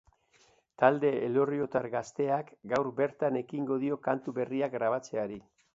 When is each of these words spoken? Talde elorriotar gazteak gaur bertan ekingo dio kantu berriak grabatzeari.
Talde 0.83 1.11
elorriotar 1.27 1.85
gazteak 1.97 2.49
gaur 2.75 2.91
bertan 3.03 3.41
ekingo 3.45 3.79
dio 3.87 4.03
kantu 4.11 4.39
berriak 4.41 4.79
grabatzeari. 4.81 5.45